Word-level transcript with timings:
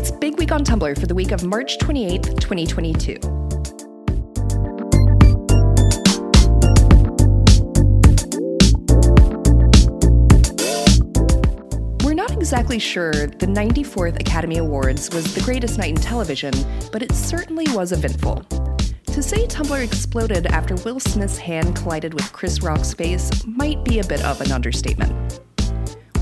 It's 0.00 0.12
Big 0.12 0.38
Week 0.38 0.52
on 0.52 0.62
Tumblr 0.62 1.00
for 1.00 1.06
the 1.06 1.14
week 1.16 1.32
of 1.32 1.42
March 1.42 1.76
28th, 1.78 2.38
2022. 2.38 3.18
We're 12.04 12.14
not 12.14 12.30
exactly 12.30 12.78
sure 12.78 13.10
the 13.10 13.46
94th 13.46 14.20
Academy 14.20 14.58
Awards 14.58 15.12
was 15.12 15.34
the 15.34 15.40
greatest 15.40 15.78
night 15.78 15.90
in 15.90 15.96
television, 15.96 16.54
but 16.92 17.02
it 17.02 17.10
certainly 17.10 17.66
was 17.72 17.90
eventful. 17.90 18.44
To 19.06 19.20
say 19.20 19.48
Tumblr 19.48 19.82
exploded 19.82 20.46
after 20.46 20.76
Will 20.76 21.00
Smith's 21.00 21.38
hand 21.38 21.74
collided 21.74 22.14
with 22.14 22.32
Chris 22.32 22.62
Rock's 22.62 22.94
face 22.94 23.44
might 23.48 23.84
be 23.84 23.98
a 23.98 24.04
bit 24.04 24.24
of 24.24 24.40
an 24.42 24.52
understatement. 24.52 25.40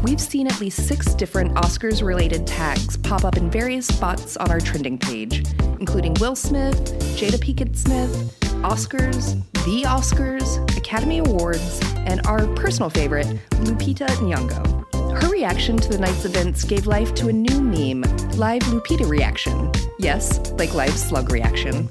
We've 0.06 0.20
seen 0.20 0.46
at 0.46 0.60
least 0.60 0.86
six 0.86 1.14
different 1.14 1.54
Oscars 1.54 2.00
related 2.00 2.46
tags 2.46 2.96
pop 2.96 3.24
up 3.24 3.36
in 3.36 3.50
various 3.50 3.88
spots 3.88 4.36
on 4.36 4.52
our 4.52 4.60
trending 4.60 4.98
page, 4.98 5.44
including 5.80 6.14
Will 6.20 6.36
Smith, 6.36 6.76
Jada 7.18 7.40
Pinkett 7.40 7.76
Smith, 7.76 8.38
Oscars, 8.62 9.42
the 9.64 9.82
Oscars, 9.82 10.62
Academy 10.76 11.18
Awards, 11.18 11.80
and 12.06 12.24
our 12.24 12.46
personal 12.54 12.88
favorite, 12.88 13.26
Lupita 13.64 14.06
Nyong'o. 14.20 15.20
Her 15.20 15.28
reaction 15.28 15.76
to 15.76 15.88
the 15.88 15.98
night's 15.98 16.24
events 16.24 16.62
gave 16.62 16.86
life 16.86 17.12
to 17.16 17.26
a 17.26 17.32
new 17.32 17.60
meme, 17.60 18.02
Live 18.36 18.62
Lupita 18.62 19.08
Reaction. 19.08 19.72
Yes, 19.98 20.52
like 20.52 20.72
live 20.72 20.96
slug 20.96 21.32
reaction. 21.32 21.90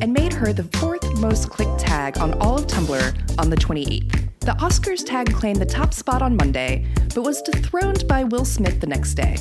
And 0.00 0.12
made 0.12 0.32
her 0.34 0.52
the 0.52 0.68
fourth 0.78 1.18
most 1.18 1.50
clicked 1.50 1.80
tag 1.80 2.16
on 2.18 2.34
all 2.34 2.58
of 2.58 2.68
Tumblr 2.68 3.38
on 3.40 3.50
the 3.50 3.56
28th. 3.56 4.25
The 4.46 4.52
Oscars 4.60 5.04
tag 5.04 5.34
claimed 5.34 5.60
the 5.60 5.66
top 5.66 5.92
spot 5.92 6.22
on 6.22 6.36
Monday, 6.36 6.86
but 7.16 7.22
was 7.22 7.42
dethroned 7.42 8.06
by 8.06 8.22
Will 8.22 8.44
Smith 8.44 8.80
the 8.80 8.86
next 8.86 9.14
day. 9.14 9.38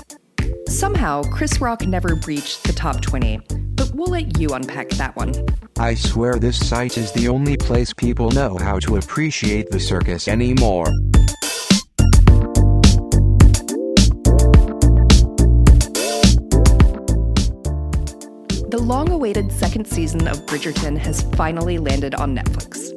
Somehow, 0.67 1.21
Chris 1.21 1.61
Rock 1.61 1.85
never 1.85 2.15
breached 2.15 2.63
the 2.63 2.73
top 2.73 3.01
20, 3.01 3.39
but 3.75 3.91
we'll 3.93 4.09
let 4.09 4.39
you 4.39 4.49
unpack 4.49 4.89
that 4.89 5.15
one. 5.15 5.31
I 5.77 5.93
swear 5.93 6.39
this 6.39 6.57
site 6.57 6.97
is 6.97 7.11
the 7.11 7.27
only 7.27 7.55
place 7.55 7.93
people 7.93 8.31
know 8.31 8.57
how 8.57 8.79
to 8.79 8.95
appreciate 8.95 9.69
the 9.69 9.79
circus 9.79 10.27
anymore. 10.27 10.87
The 18.71 18.81
long 18.81 19.11
awaited 19.11 19.51
second 19.51 19.85
season 19.85 20.27
of 20.27 20.43
Bridgerton 20.47 20.97
has 20.97 21.21
finally 21.35 21.77
landed 21.77 22.15
on 22.15 22.35
Netflix. 22.35 22.95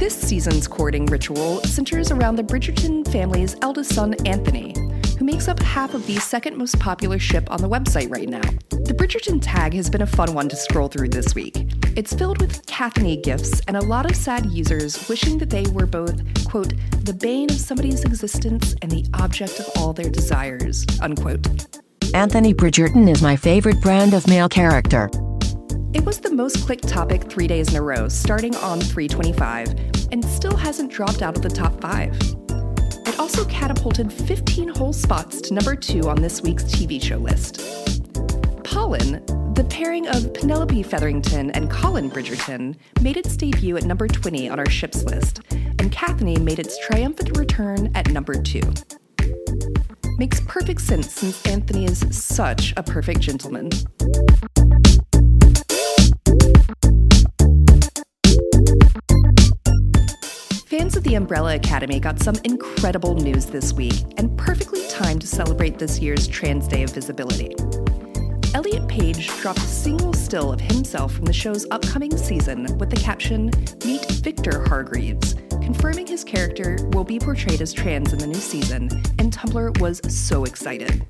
This 0.00 0.18
season's 0.18 0.66
courting 0.66 1.04
ritual 1.04 1.62
centers 1.64 2.10
around 2.10 2.36
the 2.36 2.42
Bridgerton 2.42 3.06
family's 3.12 3.54
eldest 3.60 3.94
son, 3.94 4.14
Anthony, 4.24 4.74
who 5.18 5.26
makes 5.26 5.46
up 5.46 5.60
half 5.60 5.92
of 5.92 6.06
the 6.06 6.16
second 6.16 6.56
most 6.56 6.78
popular 6.78 7.18
ship 7.18 7.50
on 7.50 7.60
the 7.60 7.68
website 7.68 8.10
right 8.10 8.26
now. 8.26 8.40
The 8.70 8.94
Bridgerton 8.94 9.40
tag 9.42 9.74
has 9.74 9.90
been 9.90 10.00
a 10.00 10.06
fun 10.06 10.32
one 10.32 10.48
to 10.48 10.56
scroll 10.56 10.88
through 10.88 11.10
this 11.10 11.34
week. 11.34 11.54
It's 11.96 12.14
filled 12.14 12.40
with 12.40 12.64
Cathany 12.64 13.18
gifts 13.18 13.60
and 13.68 13.76
a 13.76 13.82
lot 13.82 14.10
of 14.10 14.16
sad 14.16 14.46
users 14.46 15.06
wishing 15.06 15.36
that 15.36 15.50
they 15.50 15.66
were 15.66 15.84
both, 15.84 16.18
quote, 16.46 16.72
the 17.04 17.12
bane 17.12 17.50
of 17.50 17.60
somebody's 17.60 18.02
existence 18.02 18.74
and 18.80 18.90
the 18.90 19.04
object 19.20 19.60
of 19.60 19.68
all 19.76 19.92
their 19.92 20.08
desires, 20.08 20.86
unquote. 21.02 21.46
Anthony 22.14 22.54
Bridgerton 22.54 23.06
is 23.06 23.20
my 23.20 23.36
favorite 23.36 23.82
brand 23.82 24.14
of 24.14 24.26
male 24.26 24.48
character. 24.48 25.10
It 25.92 26.04
was 26.04 26.20
the 26.20 26.30
most 26.30 26.64
clicked 26.64 26.86
topic 26.86 27.24
three 27.24 27.48
days 27.48 27.70
in 27.70 27.74
a 27.74 27.82
row, 27.82 28.08
starting 28.08 28.54
on 28.56 28.80
325, 28.80 30.08
and 30.12 30.24
still 30.24 30.56
hasn't 30.56 30.92
dropped 30.92 31.20
out 31.20 31.36
of 31.36 31.42
the 31.42 31.48
top 31.48 31.80
five. 31.80 32.16
It 33.08 33.18
also 33.18 33.44
catapulted 33.46 34.12
15 34.12 34.68
whole 34.68 34.92
spots 34.92 35.40
to 35.40 35.54
number 35.54 35.74
two 35.74 36.08
on 36.08 36.22
this 36.22 36.42
week's 36.42 36.62
TV 36.62 37.02
show 37.02 37.16
list. 37.16 37.60
Polin, 38.62 39.24
the 39.54 39.66
pairing 39.68 40.06
of 40.06 40.32
Penelope 40.32 40.80
Featherington 40.84 41.50
and 41.50 41.68
Colin 41.68 42.08
Bridgerton, 42.08 42.76
made 43.02 43.16
its 43.16 43.36
debut 43.36 43.76
at 43.76 43.82
number 43.82 44.06
20 44.06 44.48
on 44.48 44.60
our 44.60 44.70
ships 44.70 45.02
list, 45.02 45.40
and 45.50 45.90
Cathany 45.90 46.38
made 46.38 46.60
its 46.60 46.78
triumphant 46.86 47.36
return 47.36 47.90
at 47.96 48.08
number 48.12 48.40
two. 48.40 48.62
Makes 50.18 50.40
perfect 50.42 50.82
sense 50.82 51.12
since 51.12 51.44
Anthony 51.46 51.86
is 51.86 52.04
such 52.16 52.74
a 52.76 52.82
perfect 52.84 53.20
gentleman. 53.20 53.70
The 61.10 61.16
Umbrella 61.16 61.56
Academy 61.56 61.98
got 61.98 62.22
some 62.22 62.36
incredible 62.44 63.16
news 63.16 63.46
this 63.46 63.72
week 63.72 64.04
and 64.16 64.38
perfectly 64.38 64.86
timed 64.86 65.22
to 65.22 65.26
celebrate 65.26 65.76
this 65.76 65.98
year's 65.98 66.28
Trans 66.28 66.68
Day 66.68 66.84
of 66.84 66.90
Visibility. 66.90 67.52
Elliot 68.54 68.86
Page 68.86 69.26
dropped 69.40 69.58
a 69.58 69.62
single 69.62 70.12
still 70.12 70.52
of 70.52 70.60
himself 70.60 71.12
from 71.12 71.24
the 71.24 71.32
show's 71.32 71.66
upcoming 71.72 72.16
season 72.16 72.78
with 72.78 72.90
the 72.90 72.96
caption, 72.96 73.50
Meet 73.84 74.08
Victor 74.22 74.64
Hargreeves, 74.68 75.34
confirming 75.60 76.06
his 76.06 76.22
character 76.22 76.78
will 76.92 77.02
be 77.02 77.18
portrayed 77.18 77.60
as 77.60 77.72
trans 77.72 78.12
in 78.12 78.20
the 78.20 78.28
new 78.28 78.34
season, 78.34 78.88
and 79.18 79.32
Tumblr 79.32 79.80
was 79.80 80.00
so 80.16 80.44
excited. 80.44 81.04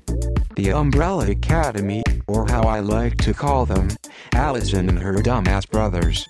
The 0.61 0.73
Umbrella 0.73 1.27
Academy, 1.27 2.03
or 2.27 2.47
how 2.47 2.61
I 2.61 2.81
like 2.81 3.17
to 3.23 3.33
call 3.33 3.65
them, 3.65 3.87
Allison 4.35 4.89
and 4.89 4.99
her 4.99 5.15
dumbass 5.15 5.67
brothers. 5.67 6.27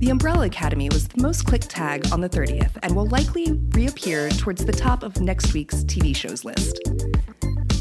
The 0.00 0.10
Umbrella 0.10 0.44
Academy 0.44 0.90
was 0.90 1.08
the 1.08 1.22
most 1.22 1.46
clicked 1.46 1.70
tag 1.70 2.06
on 2.12 2.20
the 2.20 2.28
30th 2.28 2.76
and 2.82 2.94
will 2.94 3.06
likely 3.06 3.52
reappear 3.70 4.28
towards 4.32 4.66
the 4.66 4.72
top 4.72 5.02
of 5.02 5.18
next 5.22 5.54
week's 5.54 5.76
TV 5.84 6.14
shows 6.14 6.44
list. 6.44 6.78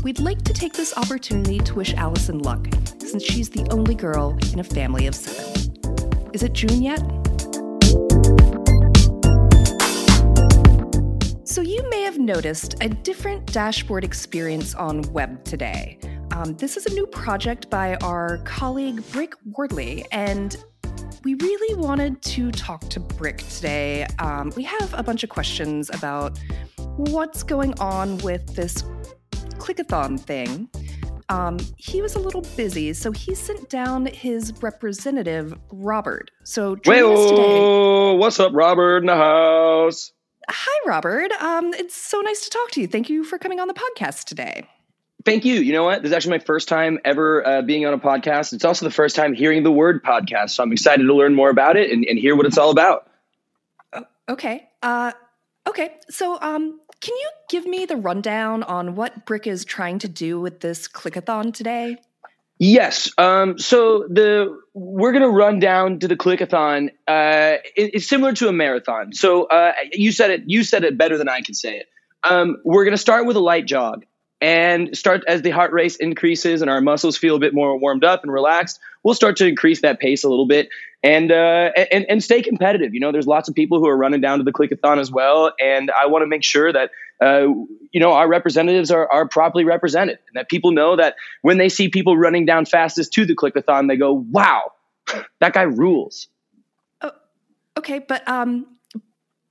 We'd 0.01 0.21
like 0.21 0.41
to 0.43 0.53
take 0.53 0.71
this 0.71 0.95
opportunity 0.95 1.59
to 1.59 1.75
wish 1.75 1.93
Allison 1.95 2.39
luck, 2.39 2.65
since 2.99 3.21
she's 3.21 3.49
the 3.49 3.67
only 3.69 3.93
girl 3.93 4.39
in 4.53 4.61
a 4.61 4.63
family 4.63 5.05
of 5.05 5.15
seven. 5.15 6.31
Is 6.31 6.43
it 6.43 6.53
June 6.53 6.81
yet? 6.81 7.01
So, 11.59 11.63
you 11.63 11.89
may 11.89 12.03
have 12.03 12.17
noticed 12.17 12.75
a 12.79 12.87
different 12.87 13.51
dashboard 13.51 14.05
experience 14.05 14.73
on 14.75 15.01
web 15.11 15.43
today. 15.43 15.99
Um, 16.31 16.55
this 16.55 16.77
is 16.77 16.85
a 16.85 16.93
new 16.93 17.05
project 17.05 17.69
by 17.69 17.95
our 17.97 18.37
colleague 18.45 19.03
Brick 19.11 19.33
Wardley, 19.43 20.05
and 20.13 20.55
we 21.25 21.33
really 21.33 21.75
wanted 21.75 22.21
to 22.21 22.49
talk 22.51 22.87
to 22.91 23.01
Brick 23.01 23.39
today. 23.39 24.07
Um, 24.19 24.53
we 24.55 24.63
have 24.63 24.93
a 24.93 25.03
bunch 25.03 25.25
of 25.25 25.31
questions 25.31 25.89
about 25.93 26.39
what's 26.95 27.43
going 27.43 27.77
on 27.81 28.19
with 28.19 28.55
this 28.55 28.85
clickathon 29.57 30.17
thing. 30.17 30.69
Um, 31.27 31.57
he 31.75 32.01
was 32.01 32.15
a 32.15 32.19
little 32.19 32.45
busy, 32.55 32.93
so 32.93 33.11
he 33.11 33.35
sent 33.35 33.69
down 33.69 34.05
his 34.05 34.53
representative, 34.61 35.53
Robert. 35.73 36.31
So 36.45 36.77
joining 36.77 37.17
us 37.17 37.29
today. 37.31 38.15
what's 38.15 38.39
up, 38.39 38.53
Robert 38.53 38.99
in 38.99 39.07
the 39.07 39.15
house? 39.17 40.13
Hi, 40.51 40.89
Robert. 40.89 41.31
Um, 41.33 41.73
it's 41.75 41.95
so 41.95 42.21
nice 42.21 42.41
to 42.45 42.49
talk 42.49 42.71
to 42.71 42.81
you. 42.81 42.87
Thank 42.87 43.09
you 43.09 43.23
for 43.23 43.37
coming 43.37 43.59
on 43.59 43.67
the 43.67 43.73
podcast 43.73 44.25
today. 44.25 44.67
Thank 45.23 45.45
you. 45.45 45.55
You 45.55 45.73
know 45.73 45.83
what? 45.83 46.01
This 46.01 46.09
is 46.09 46.15
actually 46.15 46.39
my 46.39 46.43
first 46.43 46.67
time 46.67 46.97
ever 47.05 47.45
uh, 47.45 47.61
being 47.61 47.85
on 47.85 47.93
a 47.93 47.99
podcast. 47.99 48.53
It's 48.53 48.65
also 48.65 48.85
the 48.85 48.91
first 48.91 49.15
time 49.15 49.33
hearing 49.33 49.63
the 49.63 49.71
word 49.71 50.03
podcast. 50.03 50.51
So 50.51 50.63
I'm 50.63 50.71
excited 50.71 51.03
to 51.03 51.13
learn 51.13 51.35
more 51.35 51.49
about 51.49 51.77
it 51.77 51.91
and, 51.91 52.03
and 52.05 52.17
hear 52.17 52.35
what 52.35 52.45
it's 52.45 52.57
all 52.57 52.71
about. 52.71 53.09
Okay. 54.27 54.67
Uh, 54.81 55.11
okay. 55.67 55.95
So, 56.09 56.39
um, 56.41 56.79
can 57.01 57.15
you 57.15 57.29
give 57.49 57.65
me 57.65 57.85
the 57.85 57.95
rundown 57.95 58.63
on 58.63 58.95
what 58.95 59.25
Brick 59.25 59.47
is 59.47 59.63
trying 59.63 59.99
to 59.99 60.07
do 60.07 60.39
with 60.39 60.59
this 60.59 60.87
clickathon 60.87 61.53
today? 61.53 61.97
Yes. 62.59 63.09
Um, 63.17 63.57
so 63.57 64.05
the 64.09 64.59
we're 64.73 65.13
gonna 65.13 65.29
run 65.29 65.59
down 65.59 65.99
to 65.99 66.09
the 66.09 66.17
clickathon. 66.17 66.89
Uh, 67.07 67.57
it, 67.75 67.91
it's 67.95 68.07
similar 68.07 68.33
to 68.33 68.49
a 68.49 68.51
marathon. 68.51 69.13
So 69.13 69.45
uh, 69.45 69.71
you 69.93 70.11
said 70.11 70.29
it. 70.29 70.43
You 70.45 70.65
said 70.65 70.83
it 70.83 70.97
better 70.97 71.17
than 71.17 71.29
I 71.29 71.39
can 71.39 71.53
say 71.53 71.77
it. 71.77 71.87
Um, 72.29 72.57
we're 72.65 72.83
gonna 72.83 72.97
start 72.97 73.25
with 73.25 73.37
a 73.37 73.41
light 73.41 73.65
jog 73.65 74.05
and 74.41 74.95
start 74.95 75.23
as 75.25 75.41
the 75.41 75.51
heart 75.51 75.71
rate 75.71 75.95
increases 76.01 76.61
and 76.61 76.69
our 76.69 76.81
muscles 76.81 77.17
feel 77.17 77.37
a 77.37 77.39
bit 77.39 77.53
more 77.53 77.77
warmed 77.77 78.03
up 78.03 78.23
and 78.23 78.31
relaxed. 78.31 78.79
We'll 79.03 79.15
start 79.15 79.37
to 79.37 79.47
increase 79.47 79.81
that 79.81 79.99
pace 79.99 80.25
a 80.25 80.29
little 80.29 80.47
bit 80.47 80.67
and 81.01 81.31
uh, 81.31 81.71
and 81.91 82.05
and 82.09 82.21
stay 82.21 82.41
competitive. 82.41 82.93
You 82.93 82.99
know, 82.99 83.13
there's 83.13 83.27
lots 83.27 83.47
of 83.47 83.55
people 83.55 83.79
who 83.79 83.87
are 83.87 83.95
running 83.95 84.19
down 84.19 84.39
to 84.39 84.43
the 84.43 84.51
clickathon 84.51 84.99
as 84.99 85.09
well, 85.09 85.53
and 85.61 85.91
I 85.91 86.07
want 86.07 86.23
to 86.23 86.27
make 86.27 86.43
sure 86.43 86.73
that 86.73 86.91
uh, 87.21 87.47
you 87.91 87.99
know 87.99 88.13
our 88.13 88.27
representatives 88.27 88.91
are 88.91 89.11
are 89.11 89.27
properly 89.27 89.65
represented, 89.65 90.19
and 90.27 90.35
that 90.35 90.49
people 90.49 90.71
know 90.71 90.95
that 90.95 91.15
when 91.41 91.57
they 91.57 91.69
see 91.69 91.89
people 91.89 92.17
running 92.17 92.45
down 92.45 92.65
fastest 92.65 93.13
to 93.13 93.25
the 93.25 93.35
clickathon, 93.35 93.87
they 93.87 93.97
go, 93.97 94.13
"Wow, 94.13 94.71
that 95.39 95.53
guy 95.53 95.63
rules." 95.63 96.27
Oh, 97.01 97.11
okay, 97.77 97.99
but 97.99 98.27
um, 98.27 98.77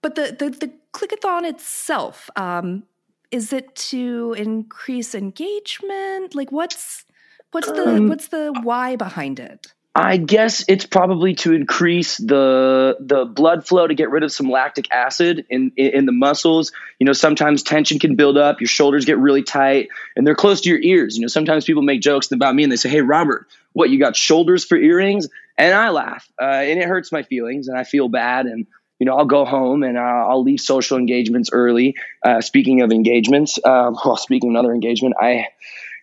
but 0.03 0.15
the 0.15 0.37
the, 0.39 0.51
the 0.51 0.73
clickathon 0.93 1.45
itself, 1.45 2.31
um, 2.37 2.85
is 3.31 3.53
it 3.53 3.75
to 3.77 4.35
increase 4.39 5.15
engagement? 5.15 6.35
Like, 6.35 6.51
what's 6.51 7.05
what's 7.53 7.71
the 7.73 7.83
Um, 7.83 8.09
what's 8.09 8.29
the 8.29 8.53
why 8.63 8.97
behind 8.97 9.41
it? 9.41 9.75
I 10.01 10.17
guess 10.17 10.65
it's 10.69 10.87
probably 10.87 11.35
to 11.37 11.53
increase 11.53 12.19
the 12.19 12.97
the 13.01 13.25
blood 13.25 13.67
flow 13.67 13.85
to 13.85 13.95
get 13.95 14.11
rid 14.11 14.23
of 14.23 14.31
some 14.31 14.49
lactic 14.49 14.87
acid 14.93 15.45
in, 15.51 15.73
in, 15.77 15.87
in 15.87 16.07
the 16.07 16.13
muscles. 16.13 16.71
You 17.01 17.05
know, 17.05 17.13
sometimes 17.13 17.65
tension 17.65 17.99
can 17.99 18.15
build 18.15 18.39
up, 18.39 18.61
your 18.61 18.69
shoulders 18.69 19.05
get 19.07 19.19
really 19.19 19.43
tight, 19.43 19.89
and 20.15 20.25
they're 20.25 20.37
close 20.37 20.61
to 20.61 20.69
your 20.69 20.79
ears. 20.81 21.17
You 21.17 21.23
know, 21.23 21.27
sometimes 21.27 21.65
people 21.65 21.83
make 21.83 22.01
jokes 22.01 22.31
about 22.31 22.55
me 22.55 22.63
and 22.63 22.71
they 22.71 22.77
say, 22.77 22.89
"Hey, 22.89 23.01
Robert, 23.01 23.49
what 23.73 23.91
you 23.91 23.99
got 23.99 24.15
shoulders 24.15 24.65
for 24.65 24.77
earrings?" 24.77 25.27
And 25.57 25.75
I 25.75 25.89
laugh, 25.91 26.29
uh, 26.41 26.45
and 26.45 26.79
it 26.79 26.87
hurts 26.87 27.11
my 27.11 27.25
feelings, 27.25 27.67
and 27.67 27.77
I 27.77 27.83
feel 27.83 28.09
bad, 28.09 28.47
and 28.47 28.69
you 29.01 29.07
know, 29.07 29.17
I'll 29.17 29.25
go 29.27 29.45
home 29.45 29.83
and 29.83 29.99
I'll 29.99 30.43
leave 30.43 30.61
social 30.61 30.97
engagements 30.99 31.51
early. 31.53 31.97
Uh, 32.25 32.41
speaking 32.41 32.83
of 32.83 32.93
engagements, 32.93 33.59
um, 33.65 33.97
well, 34.05 34.17
speaking 34.17 34.51
of 34.51 34.53
another 34.53 34.73
engagement, 34.73 35.17
I 35.21 35.49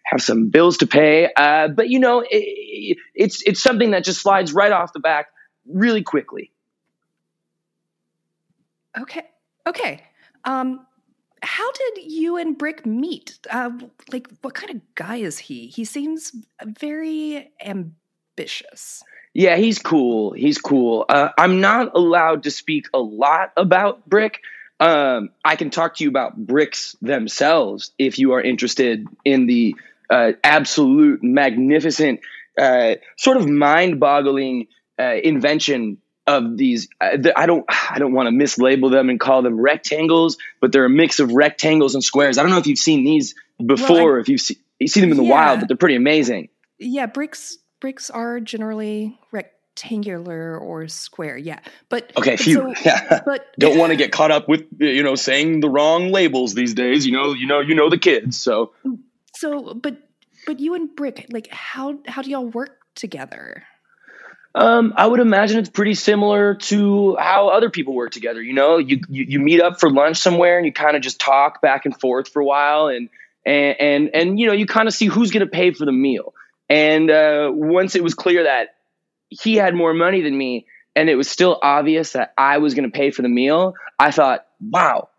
have 0.05 0.21
some 0.21 0.49
bills 0.49 0.77
to 0.77 0.87
pay. 0.87 1.29
Uh, 1.35 1.67
but 1.67 1.89
you 1.89 1.99
know, 1.99 2.23
it, 2.27 2.97
it's 3.13 3.41
it's 3.43 3.61
something 3.61 3.91
that 3.91 4.03
just 4.03 4.21
slides 4.21 4.53
right 4.53 4.71
off 4.71 4.93
the 4.93 4.99
back 4.99 5.27
really 5.67 6.03
quickly. 6.03 6.51
Okay. 8.97 9.23
Okay. 9.67 10.03
Um, 10.45 10.85
how 11.41 11.71
did 11.71 12.11
you 12.11 12.37
and 12.37 12.57
Brick 12.57 12.85
meet? 12.85 13.39
Uh, 13.49 13.71
like, 14.11 14.27
what 14.41 14.53
kind 14.53 14.71
of 14.71 14.81
guy 14.95 15.17
is 15.17 15.37
he? 15.37 15.67
He 15.67 15.85
seems 15.85 16.31
very 16.63 17.51
ambitious. 17.63 19.03
Yeah, 19.33 19.57
he's 19.57 19.79
cool. 19.79 20.31
He's 20.31 20.57
cool. 20.57 21.05
Uh, 21.09 21.29
I'm 21.37 21.59
not 21.59 21.95
allowed 21.95 22.43
to 22.43 22.51
speak 22.51 22.87
a 22.93 22.99
lot 22.99 23.51
about 23.57 24.07
Brick. 24.07 24.39
Um, 24.79 25.29
I 25.43 25.55
can 25.55 25.69
talk 25.69 25.95
to 25.95 26.03
you 26.03 26.09
about 26.09 26.35
bricks 26.35 26.95
themselves 27.01 27.91
if 27.97 28.19
you 28.19 28.33
are 28.33 28.41
interested 28.41 29.05
in 29.23 29.45
the 29.45 29.75
uh, 30.09 30.33
absolute 30.43 31.23
magnificent, 31.23 32.21
uh, 32.57 32.95
sort 33.17 33.37
of 33.37 33.47
mind-boggling 33.47 34.67
uh, 34.99 35.15
invention 35.23 35.97
of 36.27 36.57
these. 36.57 36.87
Uh, 36.99 37.17
I 37.35 37.45
don't, 37.45 37.65
I 37.69 37.99
don't 37.99 38.13
want 38.13 38.27
to 38.27 38.31
mislabel 38.31 38.91
them 38.91 39.09
and 39.09 39.19
call 39.19 39.41
them 39.41 39.59
rectangles, 39.59 40.37
but 40.59 40.71
they're 40.71 40.85
a 40.85 40.89
mix 40.89 41.19
of 41.19 41.31
rectangles 41.31 41.95
and 41.95 42.03
squares. 42.03 42.37
I 42.37 42.41
don't 42.41 42.51
know 42.51 42.57
if 42.57 42.67
you've 42.67 42.79
seen 42.79 43.03
these 43.03 43.35
before, 43.63 43.95
well, 43.95 44.15
I, 44.15 44.19
if 44.19 44.29
you've 44.29 44.41
see, 44.41 44.57
you 44.79 44.87
see 44.87 45.01
them 45.01 45.11
in 45.11 45.17
the 45.17 45.23
yeah. 45.23 45.31
wild, 45.31 45.59
but 45.59 45.67
they're 45.67 45.77
pretty 45.77 45.95
amazing. 45.95 46.49
Yeah, 46.77 47.05
bricks 47.05 47.57
bricks 47.79 48.09
are 48.09 48.39
generally 48.39 49.17
rectangular 49.31 50.57
or 50.57 50.87
square. 50.87 51.37
Yeah, 51.37 51.59
but 51.89 52.11
okay, 52.17 52.35
phew. 52.35 52.55
So, 52.55 52.73
yeah. 52.85 53.21
But 53.25 53.45
don't 53.59 53.77
want 53.77 53.91
to 53.91 53.95
get 53.95 54.11
caught 54.11 54.31
up 54.31 54.49
with 54.49 54.65
you 54.79 55.03
know 55.03 55.15
saying 55.15 55.59
the 55.59 55.69
wrong 55.69 56.11
labels 56.11 56.53
these 56.53 56.73
days. 56.73 57.05
You 57.05 57.13
know, 57.13 57.33
you 57.33 57.47
know, 57.47 57.59
you 57.61 57.75
know 57.75 57.89
the 57.89 57.97
kids. 57.97 58.39
So 58.39 58.73
so, 59.35 59.73
but 59.73 59.97
but 60.45 60.59
you 60.59 60.75
and 60.75 60.95
Brick, 60.95 61.27
like 61.29 61.47
how 61.47 61.99
how 62.07 62.21
do 62.21 62.29
y'all 62.29 62.45
work 62.45 62.77
together? 62.95 63.63
Um, 64.55 64.93
I 64.95 65.05
would 65.05 65.19
imagine 65.19 65.59
it's 65.59 65.69
pretty 65.69 65.95
similar 65.95 66.55
to 66.55 67.17
how 67.17 67.49
other 67.49 67.69
people 67.69 67.93
work 67.93 68.11
together. 68.11 68.41
You 68.41 68.53
know, 68.53 68.77
you 68.77 69.01
you, 69.09 69.25
you 69.27 69.39
meet 69.39 69.61
up 69.61 69.79
for 69.79 69.89
lunch 69.89 70.17
somewhere 70.17 70.57
and 70.57 70.65
you 70.65 70.71
kind 70.71 70.95
of 70.95 71.01
just 71.01 71.19
talk 71.19 71.61
back 71.61 71.85
and 71.85 71.99
forth 71.99 72.29
for 72.29 72.41
a 72.41 72.45
while, 72.45 72.87
and 72.87 73.09
and 73.45 73.75
and, 73.79 74.09
and 74.13 74.39
you 74.39 74.47
know 74.47 74.53
you 74.53 74.65
kind 74.65 74.87
of 74.87 74.93
see 74.93 75.07
who's 75.07 75.31
going 75.31 75.45
to 75.45 75.51
pay 75.51 75.71
for 75.71 75.85
the 75.85 75.91
meal. 75.91 76.33
And 76.69 77.11
uh, 77.11 77.51
once 77.53 77.95
it 77.95 78.03
was 78.03 78.15
clear 78.15 78.43
that 78.43 78.69
he 79.29 79.55
had 79.55 79.75
more 79.75 79.93
money 79.93 80.21
than 80.21 80.35
me, 80.35 80.67
and 80.95 81.09
it 81.09 81.15
was 81.15 81.29
still 81.29 81.59
obvious 81.61 82.13
that 82.13 82.33
I 82.37 82.59
was 82.59 82.73
going 82.73 82.89
to 82.89 82.97
pay 82.97 83.11
for 83.11 83.21
the 83.21 83.29
meal, 83.29 83.75
I 83.99 84.11
thought, 84.11 84.47
wow, 84.61 85.09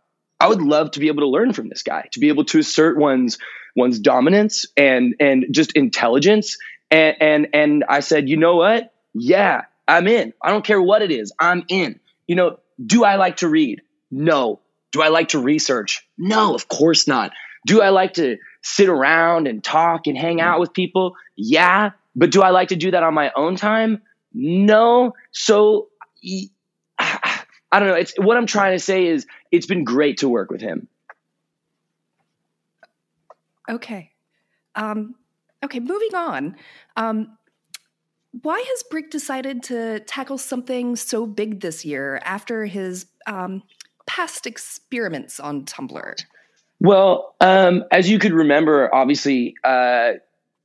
I 0.40 0.48
would 0.48 0.62
love 0.62 0.92
to 0.92 1.00
be 1.00 1.08
able 1.08 1.22
to 1.22 1.28
learn 1.28 1.52
from 1.52 1.68
this 1.68 1.82
guy, 1.82 2.08
to 2.12 2.20
be 2.20 2.28
able 2.28 2.46
to 2.46 2.58
assert 2.58 2.96
one's 2.96 3.38
one's 3.76 3.98
dominance 3.98 4.66
and 4.76 5.14
and 5.20 5.46
just 5.50 5.72
intelligence. 5.72 6.56
And 6.90 7.16
and 7.20 7.48
and 7.52 7.84
I 7.88 8.00
said, 8.00 8.28
you 8.28 8.36
know 8.36 8.56
what? 8.56 8.92
Yeah, 9.14 9.62
I'm 9.86 10.08
in. 10.08 10.32
I 10.42 10.50
don't 10.50 10.64
care 10.64 10.80
what 10.80 11.02
it 11.02 11.10
is. 11.10 11.32
I'm 11.38 11.64
in. 11.68 12.00
You 12.26 12.36
know, 12.36 12.58
do 12.84 13.04
I 13.04 13.16
like 13.16 13.38
to 13.38 13.48
read? 13.48 13.82
No. 14.10 14.60
Do 14.92 15.02
I 15.02 15.08
like 15.08 15.28
to 15.28 15.38
research? 15.38 16.06
No, 16.16 16.54
of 16.54 16.68
course 16.68 17.06
not. 17.06 17.32
Do 17.66 17.82
I 17.82 17.90
like 17.90 18.14
to 18.14 18.38
sit 18.62 18.88
around 18.88 19.46
and 19.46 19.62
talk 19.62 20.06
and 20.06 20.16
hang 20.16 20.40
out 20.40 20.60
with 20.60 20.72
people? 20.72 21.16
Yeah. 21.36 21.90
But 22.14 22.30
do 22.30 22.42
I 22.42 22.50
like 22.50 22.68
to 22.68 22.76
do 22.76 22.92
that 22.92 23.02
on 23.02 23.12
my 23.12 23.30
own 23.36 23.56
time? 23.56 24.02
No. 24.32 25.14
So 25.32 25.88
I 26.98 27.80
don't 27.80 27.88
know. 27.88 27.94
It's 27.94 28.14
what 28.16 28.36
I'm 28.36 28.46
trying 28.46 28.72
to 28.72 28.82
say 28.82 29.06
is 29.06 29.26
it's 29.50 29.66
been 29.66 29.84
great 29.84 30.18
to 30.18 30.28
work 30.28 30.50
with 30.50 30.60
him. 30.60 30.88
Okay. 33.68 34.12
Um, 34.74 35.14
okay, 35.64 35.80
moving 35.80 36.14
on. 36.14 36.56
Um, 36.96 37.36
why 38.42 38.58
has 38.58 38.82
Brick 38.90 39.10
decided 39.10 39.62
to 39.64 40.00
tackle 40.00 40.38
something 40.38 40.96
so 40.96 41.26
big 41.26 41.60
this 41.60 41.84
year 41.84 42.20
after 42.24 42.66
his 42.66 43.06
um, 43.26 43.62
past 44.06 44.46
experiments 44.46 45.40
on 45.40 45.64
Tumblr? 45.64 46.14
Well, 46.80 47.34
um, 47.40 47.84
as 47.90 48.10
you 48.10 48.18
could 48.18 48.34
remember, 48.34 48.94
obviously, 48.94 49.54
uh, 49.64 50.12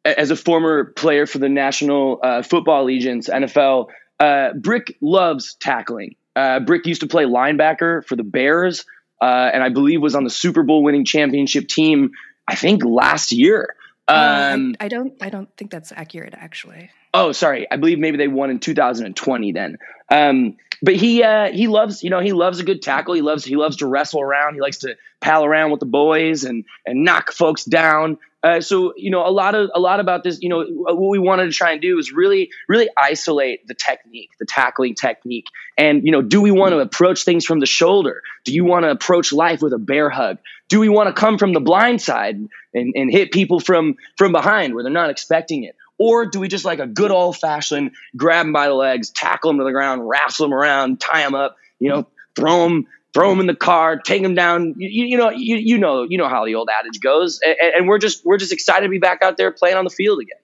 as 0.03 0.31
a 0.31 0.35
former 0.35 0.85
player 0.85 1.25
for 1.25 1.37
the 1.37 1.47
National 1.47 2.19
uh, 2.21 2.41
Football 2.41 2.85
Legions, 2.85 3.29
NFL, 3.31 3.87
uh, 4.19 4.53
Brick 4.53 4.97
loves 5.01 5.55
tackling. 5.55 6.15
Uh, 6.35 6.59
Brick 6.59 6.85
used 6.85 7.01
to 7.01 7.07
play 7.07 7.23
linebacker 7.23 8.05
for 8.05 8.15
the 8.15 8.23
Bears, 8.23 8.85
uh, 9.21 9.49
and 9.53 9.63
I 9.63 9.69
believe 9.69 10.01
was 10.01 10.15
on 10.15 10.23
the 10.23 10.29
Super 10.29 10.63
Bowl 10.63 10.83
winning 10.83 11.05
championship 11.05 11.67
team. 11.67 12.11
I 12.47 12.55
think 12.55 12.83
last 12.83 13.31
year. 13.31 13.75
Um, 14.07 14.75
I, 14.79 14.85
I, 14.85 14.87
don't. 14.87 15.13
I 15.21 15.29
don't 15.29 15.49
think 15.57 15.71
that's 15.71 15.91
accurate, 15.91 16.33
actually. 16.35 16.89
Oh, 17.13 17.31
sorry. 17.31 17.69
I 17.69 17.77
believe 17.77 17.99
maybe 17.99 18.17
they 18.17 18.27
won 18.27 18.49
in 18.49 18.59
2020 18.59 19.51
then. 19.51 19.77
Um, 20.09 20.57
but 20.81 20.95
he 20.95 21.23
uh, 21.23 21.51
he 21.51 21.67
loves 21.67 22.03
you 22.03 22.09
know 22.09 22.19
he 22.19 22.33
loves 22.33 22.59
a 22.59 22.63
good 22.63 22.81
tackle. 22.81 23.13
He 23.13 23.21
loves 23.21 23.45
he 23.45 23.55
loves 23.55 23.77
to 23.77 23.87
wrestle 23.87 24.21
around. 24.21 24.55
He 24.55 24.61
likes 24.61 24.79
to 24.79 24.95
pal 25.19 25.45
around 25.45 25.71
with 25.71 25.79
the 25.79 25.85
boys 25.85 26.43
and 26.43 26.65
and 26.85 27.03
knock 27.03 27.31
folks 27.31 27.63
down. 27.63 28.17
Uh, 28.43 28.59
so 28.59 28.93
you 28.97 29.11
know 29.11 29.25
a 29.25 29.29
lot 29.29 29.53
of 29.53 29.69
a 29.75 29.79
lot 29.79 29.99
about 29.99 30.23
this. 30.23 30.39
You 30.41 30.49
know 30.49 30.65
what 30.65 30.97
we 30.97 31.19
wanted 31.19 31.45
to 31.45 31.51
try 31.51 31.73
and 31.73 31.81
do 31.81 31.99
is 31.99 32.11
really 32.11 32.49
really 32.67 32.89
isolate 32.97 33.67
the 33.67 33.75
technique, 33.75 34.31
the 34.39 34.45
tackling 34.45 34.95
technique, 34.95 35.47
and 35.77 36.03
you 36.03 36.11
know 36.11 36.21
do 36.21 36.41
we 36.41 36.51
want 36.51 36.71
to 36.71 36.79
approach 36.79 37.23
things 37.23 37.45
from 37.45 37.59
the 37.59 37.65
shoulder? 37.65 38.23
Do 38.43 38.53
you 38.53 38.65
want 38.65 38.83
to 38.83 38.91
approach 38.91 39.31
life 39.31 39.61
with 39.61 39.73
a 39.73 39.77
bear 39.77 40.09
hug? 40.09 40.39
Do 40.69 40.79
we 40.79 40.89
want 40.89 41.07
to 41.07 41.13
come 41.13 41.37
from 41.37 41.53
the 41.53 41.59
blind 41.59 42.01
side 42.01 42.37
and, 42.73 42.93
and 42.95 43.11
hit 43.11 43.31
people 43.31 43.59
from 43.59 43.95
from 44.17 44.31
behind 44.31 44.73
where 44.73 44.83
they're 44.83 44.91
not 44.91 45.11
expecting 45.11 45.63
it? 45.63 45.75
Or 45.99 46.25
do 46.25 46.39
we 46.39 46.47
just 46.47 46.65
like 46.65 46.79
a 46.79 46.87
good 46.87 47.11
old 47.11 47.37
fashioned 47.37 47.91
grab 48.17 48.47
them 48.47 48.53
by 48.53 48.67
the 48.67 48.73
legs, 48.73 49.11
tackle 49.11 49.51
them 49.51 49.59
to 49.59 49.63
the 49.63 49.71
ground, 49.71 50.09
wrestle 50.09 50.47
them 50.47 50.53
around, 50.53 50.99
tie 50.99 51.21
them 51.21 51.35
up, 51.35 51.57
you 51.77 51.89
know, 51.89 52.07
throw 52.35 52.63
them, 52.63 52.87
throw 53.13 53.29
them 53.29 53.39
in 53.39 53.47
the 53.47 53.55
car, 53.55 53.97
take 53.97 54.21
them 54.21 54.35
down. 54.35 54.75
You, 54.77 55.05
you 55.05 55.17
know, 55.17 55.29
you, 55.29 55.57
you 55.57 55.77
know, 55.77 56.03
you 56.03 56.17
know 56.17 56.27
how 56.27 56.45
the 56.45 56.55
old 56.55 56.69
adage 56.69 56.99
goes. 57.01 57.39
And, 57.43 57.55
and 57.75 57.87
we're 57.87 57.99
just 57.99 58.25
we're 58.25 58.37
just 58.37 58.53
excited 58.53 58.85
to 58.85 58.89
be 58.89 58.99
back 58.99 59.21
out 59.21 59.37
there 59.37 59.51
playing 59.51 59.77
on 59.77 59.83
the 59.83 59.89
field 59.89 60.19
again. 60.21 60.37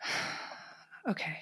Okay. 1.08 1.38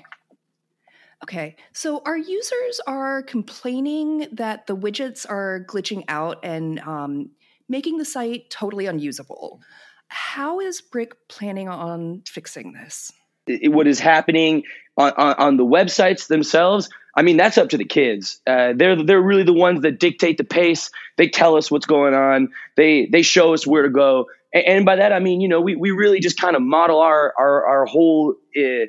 Okay, 1.25 1.56
so 1.73 2.02
our 2.04 2.16
users 2.16 2.80
are 2.87 3.20
complaining 3.20 4.28
that 4.30 4.68
the 4.68 4.76
widgets 4.76 5.28
are 5.28 5.64
glitching 5.66 6.04
out 6.06 6.44
and 6.44 6.78
um, 6.78 7.30
making 7.68 7.99
the 7.99 8.04
site 8.04 8.49
totally 8.49 8.87
unusable. 8.87 9.61
How 10.06 10.61
is 10.61 10.80
Brick 10.80 11.16
planning 11.28 11.68
on 11.68 12.23
fixing 12.28 12.75
this? 12.75 13.11
What 13.49 13.88
is 13.88 13.99
happening 13.99 14.62
on, 14.96 15.12
on, 15.16 15.35
on 15.35 15.56
the 15.56 15.64
websites 15.64 16.28
themselves? 16.28 16.88
I 17.16 17.23
mean, 17.23 17.38
that's 17.38 17.56
up 17.56 17.70
to 17.70 17.78
the 17.78 17.85
kids. 17.85 18.40
Uh, 18.46 18.75
they're 18.76 19.02
they're 19.02 19.20
really 19.20 19.42
the 19.42 19.52
ones 19.52 19.80
that 19.82 19.99
dictate 19.99 20.37
the 20.37 20.44
pace. 20.44 20.90
They 21.16 21.28
tell 21.28 21.56
us 21.56 21.70
what's 21.70 21.87
going 21.87 22.14
on. 22.14 22.50
They 22.76 23.06
they 23.06 23.23
show 23.23 23.54
us 23.54 23.66
where 23.66 23.82
to 23.82 23.88
go. 23.88 24.26
And, 24.52 24.64
and 24.66 24.85
by 24.85 24.96
that 24.96 25.12
I 25.12 25.18
mean, 25.18 25.40
you 25.40 25.49
know, 25.49 25.62
we, 25.62 25.76
we 25.76 25.92
really 25.92 26.20
just 26.20 26.38
kind 26.38 26.54
of 26.54 26.62
model 26.62 27.00
our 27.00 27.32
our, 27.38 27.66
our 27.66 27.87
whole 27.87 28.35
uh, 28.56 28.87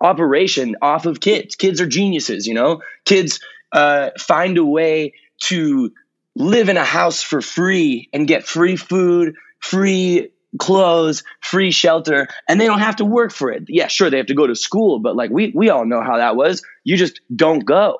operation 0.00 0.76
off 0.82 1.06
of 1.06 1.20
kids. 1.20 1.56
Kids 1.56 1.80
are 1.80 1.86
geniuses. 1.86 2.46
You 2.46 2.54
know, 2.54 2.82
kids 3.06 3.40
uh, 3.72 4.10
find 4.18 4.58
a 4.58 4.64
way 4.64 5.14
to 5.44 5.90
live 6.36 6.68
in 6.68 6.76
a 6.76 6.84
house 6.84 7.22
for 7.22 7.40
free 7.40 8.10
and 8.12 8.28
get 8.28 8.44
free 8.44 8.76
food, 8.76 9.36
free 9.58 10.30
clothes, 10.58 11.22
free 11.40 11.70
shelter, 11.70 12.28
and 12.48 12.60
they 12.60 12.66
don't 12.66 12.80
have 12.80 12.96
to 12.96 13.04
work 13.04 13.32
for 13.32 13.50
it. 13.50 13.64
Yeah, 13.68 13.88
sure, 13.88 14.10
they 14.10 14.18
have 14.18 14.26
to 14.26 14.34
go 14.34 14.46
to 14.46 14.54
school, 14.54 15.00
but 15.00 15.16
like 15.16 15.30
we 15.30 15.52
we 15.54 15.70
all 15.70 15.84
know 15.86 16.02
how 16.02 16.18
that 16.18 16.36
was. 16.36 16.62
You 16.84 16.96
just 16.96 17.20
don't 17.34 17.60
go. 17.64 17.98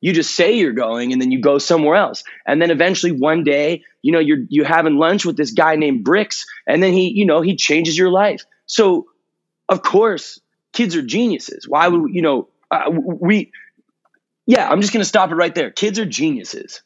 You 0.00 0.12
just 0.12 0.34
say 0.36 0.52
you're 0.54 0.72
going 0.72 1.12
and 1.12 1.20
then 1.20 1.32
you 1.32 1.40
go 1.40 1.58
somewhere 1.58 1.96
else. 1.96 2.24
And 2.46 2.62
then 2.62 2.70
eventually 2.70 3.12
one 3.12 3.44
day, 3.44 3.84
you 4.02 4.12
know, 4.12 4.20
you're 4.20 4.44
you're 4.48 4.66
having 4.66 4.96
lunch 4.96 5.24
with 5.26 5.36
this 5.36 5.52
guy 5.52 5.76
named 5.76 6.04
Bricks, 6.04 6.46
and 6.66 6.82
then 6.82 6.92
he, 6.92 7.10
you 7.14 7.26
know, 7.26 7.40
he 7.40 7.56
changes 7.56 7.98
your 7.98 8.10
life. 8.10 8.44
So 8.66 9.06
of 9.68 9.82
course, 9.82 10.40
kids 10.72 10.96
are 10.96 11.02
geniuses. 11.02 11.68
Why 11.68 11.88
would 11.88 12.14
you 12.14 12.22
know, 12.22 12.48
uh, 12.70 12.90
we 12.90 13.52
yeah, 14.46 14.68
I'm 14.68 14.80
just 14.80 14.92
going 14.92 15.02
to 15.02 15.08
stop 15.08 15.30
it 15.30 15.36
right 15.36 15.54
there. 15.54 15.70
Kids 15.70 15.98
are 15.98 16.06
geniuses. 16.06 16.82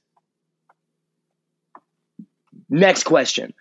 Next 2.68 3.04
question. 3.04 3.54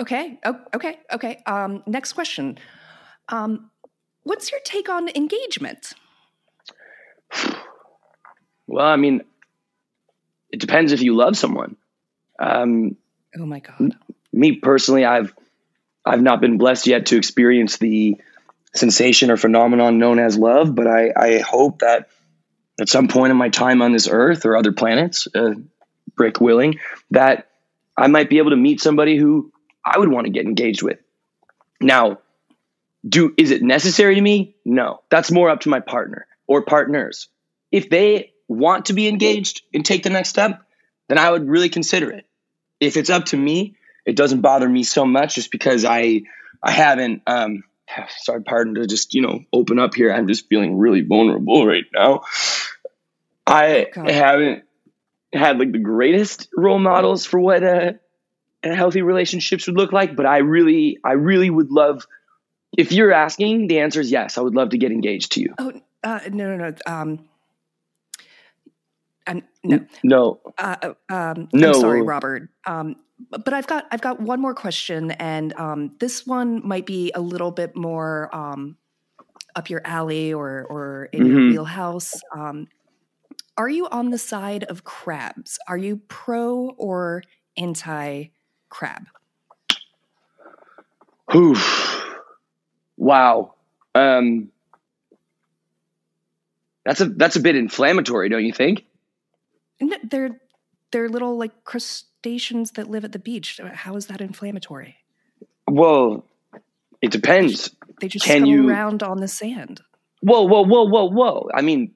Okay. 0.00 0.38
Oh, 0.44 0.58
okay. 0.74 0.98
Okay. 1.12 1.42
Um, 1.46 1.82
next 1.86 2.12
question. 2.14 2.58
Um, 3.28 3.70
what's 4.22 4.50
your 4.50 4.60
take 4.64 4.88
on 4.88 5.08
engagement? 5.08 5.92
Well, 8.72 8.86
I 8.86 8.94
mean, 8.94 9.22
it 10.52 10.60
depends 10.60 10.92
if 10.92 11.02
you 11.02 11.16
love 11.16 11.36
someone. 11.36 11.76
Um, 12.38 12.96
oh 13.36 13.44
my 13.44 13.58
god. 13.58 13.96
Me 14.32 14.52
personally, 14.52 15.04
I've 15.04 15.34
I've 16.04 16.22
not 16.22 16.40
been 16.40 16.56
blessed 16.56 16.86
yet 16.86 17.06
to 17.06 17.16
experience 17.16 17.78
the 17.78 18.20
sensation 18.74 19.30
or 19.30 19.36
phenomenon 19.36 19.98
known 19.98 20.18
as 20.18 20.38
love, 20.38 20.74
but 20.74 20.86
I, 20.86 21.12
I 21.16 21.38
hope 21.38 21.80
that 21.80 22.08
at 22.80 22.88
some 22.88 23.08
point 23.08 23.32
in 23.32 23.36
my 23.36 23.48
time 23.48 23.82
on 23.82 23.92
this 23.92 24.08
earth 24.08 24.46
or 24.46 24.56
other 24.56 24.72
planets, 24.72 25.26
uh, 25.34 25.54
brick 26.16 26.40
willing, 26.40 26.78
that 27.10 27.50
I 27.96 28.06
might 28.06 28.30
be 28.30 28.38
able 28.38 28.50
to 28.50 28.56
meet 28.56 28.80
somebody 28.80 29.16
who 29.16 29.52
I 29.84 29.98
would 29.98 30.10
want 30.10 30.26
to 30.26 30.32
get 30.32 30.46
engaged 30.46 30.82
with. 30.82 30.98
Now, 31.80 32.18
do 33.08 33.32
is 33.36 33.50
it 33.50 33.62
necessary 33.62 34.14
to 34.14 34.20
me? 34.20 34.54
No. 34.64 35.00
That's 35.10 35.30
more 35.30 35.50
up 35.50 35.60
to 35.60 35.68
my 35.68 35.80
partner 35.80 36.26
or 36.46 36.62
partners. 36.62 37.28
If 37.72 37.88
they 37.88 38.32
want 38.48 38.86
to 38.86 38.92
be 38.92 39.08
engaged 39.08 39.62
and 39.72 39.84
take 39.84 40.02
the 40.02 40.10
next 40.10 40.28
step, 40.28 40.62
then 41.08 41.18
I 41.18 41.30
would 41.30 41.48
really 41.48 41.68
consider 41.68 42.10
it. 42.10 42.26
If 42.78 42.96
it's 42.96 43.10
up 43.10 43.26
to 43.26 43.36
me, 43.36 43.76
it 44.04 44.16
doesn't 44.16 44.40
bother 44.40 44.68
me 44.68 44.82
so 44.82 45.04
much 45.04 45.36
just 45.36 45.50
because 45.50 45.84
I 45.84 46.22
I 46.62 46.70
haven't 46.70 47.22
um 47.26 47.64
sorry 48.18 48.42
pardon 48.42 48.74
to 48.74 48.86
just 48.86 49.14
you 49.14 49.22
know 49.22 49.40
open 49.52 49.78
up 49.78 49.94
here 49.94 50.12
i'm 50.12 50.28
just 50.28 50.48
feeling 50.48 50.78
really 50.78 51.02
vulnerable 51.02 51.66
right 51.66 51.84
now 51.92 52.22
i 53.46 53.86
haven't 53.94 54.64
had 55.32 55.58
like 55.58 55.72
the 55.72 55.78
greatest 55.78 56.48
role 56.56 56.78
models 56.78 57.24
for 57.24 57.38
what 57.38 57.62
a 57.62 57.98
healthy 58.62 59.02
relationships 59.02 59.66
would 59.66 59.76
look 59.76 59.92
like 59.92 60.16
but 60.16 60.26
i 60.26 60.38
really 60.38 60.98
i 61.04 61.12
really 61.12 61.50
would 61.50 61.70
love 61.70 62.06
if 62.76 62.92
you're 62.92 63.12
asking 63.12 63.66
the 63.66 63.80
answer 63.80 64.00
is 64.00 64.10
yes 64.10 64.38
i 64.38 64.40
would 64.40 64.54
love 64.54 64.70
to 64.70 64.78
get 64.78 64.92
engaged 64.92 65.32
to 65.32 65.40
you 65.40 65.54
oh 65.58 65.72
uh, 66.02 66.20
no 66.30 66.56
no 66.56 66.68
no 66.68 66.74
um 66.86 67.18
I'm, 69.26 69.42
no 69.62 69.86
no 70.02 70.40
uh, 70.58 70.76
uh 70.82 71.14
um, 71.14 71.48
no 71.52 71.68
I'm 71.68 71.74
sorry 71.74 72.02
robert 72.02 72.48
um 72.66 72.96
but 73.30 73.52
I've 73.52 73.66
got 73.66 73.86
I've 73.90 74.00
got 74.00 74.20
one 74.20 74.40
more 74.40 74.54
question, 74.54 75.10
and 75.12 75.52
um, 75.54 75.96
this 76.00 76.26
one 76.26 76.66
might 76.66 76.86
be 76.86 77.12
a 77.14 77.20
little 77.20 77.50
bit 77.50 77.76
more 77.76 78.34
um, 78.34 78.76
up 79.54 79.68
your 79.68 79.82
alley 79.84 80.32
or 80.32 80.66
or 80.68 81.08
in 81.12 81.24
mm-hmm. 81.24 81.32
your 81.32 81.48
wheelhouse. 81.48 82.14
Um, 82.34 82.68
are 83.56 83.68
you 83.68 83.88
on 83.88 84.10
the 84.10 84.18
side 84.18 84.64
of 84.64 84.84
crabs? 84.84 85.58
Are 85.68 85.76
you 85.76 85.98
pro 86.08 86.70
or 86.78 87.22
anti 87.56 88.26
crab? 88.70 89.06
Oof. 91.34 92.04
Wow. 92.96 93.54
Um, 93.94 94.50
that's 96.84 97.00
a 97.00 97.06
that's 97.06 97.36
a 97.36 97.40
bit 97.40 97.56
inflammatory, 97.56 98.28
don't 98.28 98.44
you 98.44 98.52
think? 98.52 98.84
No, 99.80 99.96
they're 100.02 100.40
they're 100.90 101.08
little 101.08 101.36
like 101.36 101.64
crustaceans 101.64 102.72
that 102.72 102.88
live 102.88 103.04
at 103.04 103.12
the 103.12 103.18
beach. 103.18 103.60
How 103.74 103.96
is 103.96 104.06
that 104.06 104.20
inflammatory? 104.20 104.96
Well, 105.68 106.24
it 107.00 107.10
depends. 107.10 107.70
They 108.00 108.08
just 108.08 108.24
Can 108.24 108.46
you... 108.46 108.68
around 108.68 109.02
on 109.02 109.18
the 109.18 109.28
sand. 109.28 109.80
Whoa, 110.20 110.42
whoa, 110.42 110.64
whoa, 110.64 110.84
whoa, 110.84 111.10
whoa! 111.10 111.48
I 111.54 111.62
mean, 111.62 111.94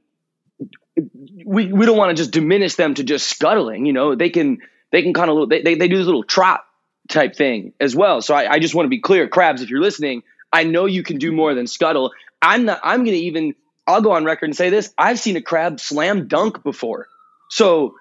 we 1.45 1.73
we 1.73 1.87
don't 1.87 1.97
want 1.97 2.11
to 2.11 2.15
just 2.15 2.31
diminish 2.31 2.77
them 2.77 2.95
to 2.95 3.05
just 3.05 3.27
scuttling. 3.27 3.85
You 3.87 3.93
know, 3.93 4.15
they 4.15 4.31
can 4.31 4.59
they 4.95 5.03
can 5.03 5.13
kind 5.13 5.29
of 5.29 5.49
they, 5.49 5.61
they 5.61 5.75
they 5.75 5.89
do 5.89 5.97
this 5.97 6.07
little 6.07 6.23
trot 6.23 6.61
type 7.09 7.35
thing 7.35 7.73
as 7.81 7.97
well. 7.97 8.23
So 8.23 8.33
I, 8.33 8.53
I 8.53 8.59
just 8.61 8.77
want 8.77 8.87
to 8.87 8.91
be 8.91 9.01
clear, 9.01 9.27
crabs, 9.27 9.61
if 9.61 9.69
you're 9.69 9.81
listening, 9.81 10.23
I 10.53 10.63
know 10.63 10.87
you 10.87 11.03
can 11.03 11.19
do 11.19 11.33
more 11.33 11.53
than 11.53 11.67
scuttle. 11.67 12.13
I'm 12.41 12.65
not. 12.65 12.81
I'm 12.85 13.01
going 13.05 13.17
to 13.17 13.25
even. 13.25 13.55
I'll 13.89 14.03
go 14.03 14.13
on 14.13 14.25
record 14.25 14.47
and 14.47 14.57
say 14.57 14.71
this. 14.71 14.95
I've 14.97 15.19
seen 15.19 15.37
a 15.37 15.43
crab 15.43 15.81
slam 15.81 16.29
dunk 16.29 16.63
before. 16.63 17.09
So 17.51 17.97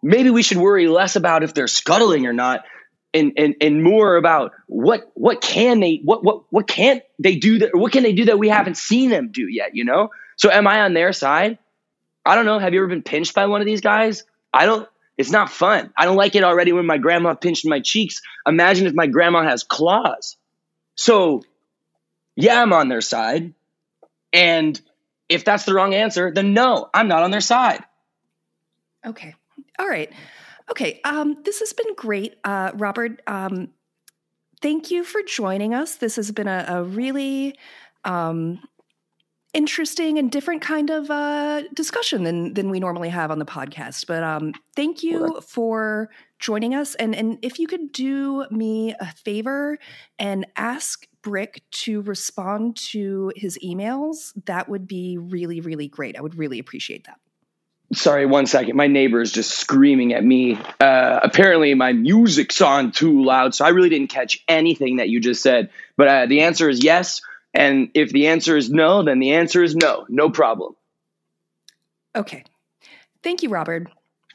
maybe 0.00 0.30
we 0.30 0.42
should 0.42 0.58
worry 0.58 0.86
less 0.86 1.16
about 1.16 1.42
if 1.42 1.54
they're 1.54 1.66
scuttling 1.66 2.26
or 2.26 2.32
not 2.32 2.64
and 3.12 3.32
and 3.36 3.56
and 3.60 3.82
more 3.82 4.16
about 4.16 4.52
what 4.66 5.10
what 5.14 5.40
can 5.40 5.80
they 5.80 6.00
what 6.04 6.22
what 6.22 6.44
what 6.50 6.68
can't 6.68 7.02
they 7.18 7.36
do 7.36 7.58
that 7.58 7.74
what 7.74 7.92
can 7.92 8.02
they 8.02 8.12
do 8.12 8.26
that 8.26 8.38
we 8.38 8.48
haven't 8.48 8.76
seen 8.76 9.10
them 9.10 9.30
do 9.32 9.48
yet 9.48 9.74
you 9.74 9.84
know 9.84 10.10
so 10.36 10.50
am 10.50 10.66
i 10.66 10.80
on 10.80 10.92
their 10.92 11.12
side 11.12 11.58
i 12.24 12.34
don't 12.34 12.46
know 12.46 12.58
have 12.58 12.74
you 12.74 12.80
ever 12.80 12.88
been 12.88 13.02
pinched 13.02 13.34
by 13.34 13.46
one 13.46 13.60
of 13.60 13.66
these 13.66 13.80
guys 13.80 14.24
i 14.52 14.66
don't 14.66 14.88
it's 15.16 15.30
not 15.30 15.50
fun 15.50 15.92
i 15.96 16.04
don't 16.04 16.16
like 16.16 16.34
it 16.34 16.44
already 16.44 16.72
when 16.72 16.86
my 16.86 16.98
grandma 16.98 17.34
pinched 17.34 17.66
my 17.66 17.80
cheeks 17.80 18.20
imagine 18.46 18.86
if 18.86 18.94
my 18.94 19.06
grandma 19.06 19.42
has 19.42 19.64
claws 19.64 20.36
so 20.94 21.42
yeah 22.34 22.60
i'm 22.60 22.72
on 22.72 22.88
their 22.88 23.00
side 23.00 23.54
and 24.32 24.80
if 25.28 25.44
that's 25.44 25.64
the 25.64 25.74
wrong 25.74 25.94
answer 25.94 26.32
then 26.32 26.54
no 26.54 26.88
i'm 26.92 27.08
not 27.08 27.22
on 27.22 27.30
their 27.30 27.40
side 27.40 27.82
okay 29.04 29.34
all 29.78 29.88
right. 29.88 30.12
Okay. 30.70 31.00
Um, 31.04 31.38
this 31.44 31.60
has 31.60 31.72
been 31.72 31.94
great, 31.94 32.36
uh, 32.44 32.72
Robert. 32.74 33.20
Um, 33.26 33.68
thank 34.60 34.90
you 34.90 35.04
for 35.04 35.22
joining 35.22 35.74
us. 35.74 35.96
This 35.96 36.16
has 36.16 36.30
been 36.32 36.48
a, 36.48 36.64
a 36.68 36.82
really 36.82 37.58
um, 38.04 38.60
interesting 39.56 40.18
and 40.18 40.30
different 40.30 40.60
kind 40.60 40.90
of 40.90 41.10
uh, 41.10 41.62
discussion 41.74 42.24
than 42.24 42.52
than 42.52 42.70
we 42.70 42.78
normally 42.78 43.08
have 43.08 43.30
on 43.30 43.38
the 43.38 43.46
podcast. 43.46 44.06
But 44.06 44.22
um, 44.22 44.52
thank 44.76 45.02
you 45.02 45.40
for 45.40 46.10
joining 46.38 46.74
us. 46.74 46.94
And 46.96 47.16
and 47.16 47.38
if 47.42 47.58
you 47.58 47.66
could 47.66 47.90
do 47.90 48.46
me 48.50 48.94
a 49.00 49.06
favor 49.06 49.78
and 50.18 50.46
ask 50.56 51.06
Brick 51.22 51.62
to 51.70 52.02
respond 52.02 52.76
to 52.90 53.32
his 53.34 53.58
emails, 53.64 54.32
that 54.44 54.68
would 54.68 54.86
be 54.86 55.16
really 55.18 55.60
really 55.60 55.88
great. 55.88 56.16
I 56.16 56.20
would 56.20 56.36
really 56.36 56.58
appreciate 56.58 57.06
that 57.06 57.18
sorry 57.92 58.26
one 58.26 58.46
second 58.46 58.74
my 58.74 58.88
neighbor 58.88 59.20
is 59.20 59.30
just 59.30 59.52
screaming 59.52 60.12
at 60.12 60.24
me 60.24 60.58
uh, 60.80 61.20
apparently 61.22 61.72
my 61.74 61.92
music's 61.92 62.60
on 62.60 62.90
too 62.90 63.22
loud 63.24 63.54
so 63.54 63.64
i 63.64 63.68
really 63.68 63.88
didn't 63.88 64.10
catch 64.10 64.42
anything 64.48 64.96
that 64.96 65.08
you 65.08 65.20
just 65.20 65.40
said 65.40 65.70
but 65.96 66.08
uh, 66.08 66.26
the 66.26 66.40
answer 66.40 66.68
is 66.68 66.82
yes 66.82 67.20
and 67.56 67.90
if 67.94 68.12
the 68.12 68.28
answer 68.28 68.56
is 68.56 68.70
no 68.70 69.02
then 69.02 69.18
the 69.18 69.32
answer 69.32 69.62
is 69.62 69.74
no. 69.74 70.06
No 70.08 70.30
problem. 70.30 70.76
Okay. 72.14 72.44
Thank 73.22 73.42
you 73.42 73.48
robert. 73.48 73.88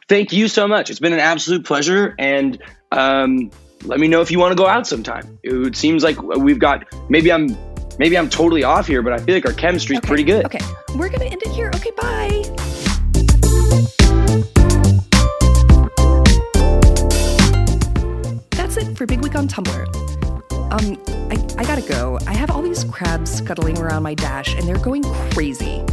Thank 0.10 0.34
you 0.34 0.50
so 0.50 0.68
much. 0.68 0.90
It's 0.90 1.00
been 1.00 1.14
an 1.14 1.20
absolute 1.20 1.66
pleasure. 1.66 2.16
And 2.20 2.62
um, 2.92 3.50
let 3.86 4.00
me 4.00 4.08
know 4.08 4.22
if 4.22 4.30
you 4.30 4.40
want 4.40 4.52
to 4.52 4.58
go 4.58 4.68
out 4.68 4.86
sometime. 4.86 5.40
It 5.44 5.76
seems 5.76 6.04
like 6.04 6.22
we've 6.22 6.60
got 6.60 6.86
maybe 7.10 7.32
i'm 7.32 7.58
maybe 7.98 8.18
i'm 8.18 8.30
totally 8.30 8.64
off 8.64 8.88
here 8.88 9.02
but 9.02 9.14
i 9.14 9.18
feel 9.18 9.36
like 9.36 9.46
our 9.46 9.54
chemistry's 9.54 10.00
okay. 10.00 10.08
pretty 10.08 10.24
good. 10.24 10.46
Okay. 10.46 10.60
We're 10.96 11.10
gonna 11.10 11.26
end 11.26 11.42
it 11.44 11.52
here. 11.52 11.72
Okay 11.76 11.92
bye. 11.92 12.44
That's 18.52 18.78
it 18.78 18.98
for 18.98 19.06
Big 19.06 19.22
Week 19.22 19.36
on 19.36 19.48
Tumblr. 19.48 20.21
Um, 20.72 20.98
I, 21.30 21.36
I 21.58 21.64
gotta 21.66 21.82
go. 21.82 22.18
I 22.28 22.34
have 22.34 22.50
all 22.50 22.62
these 22.62 22.86
crabs 22.86 23.30
scuttling 23.30 23.78
around 23.78 24.04
my 24.04 24.14
dash 24.14 24.56
and 24.56 24.66
they're 24.66 24.80
going 24.80 25.04
crazy. 25.32 25.84